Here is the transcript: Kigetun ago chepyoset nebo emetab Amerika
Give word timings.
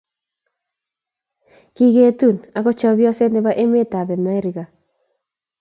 Kigetun 1.75 2.35
ago 2.57 2.71
chepyoset 2.79 3.31
nebo 3.33 3.49
emetab 3.63 4.07
Amerika 4.17 4.63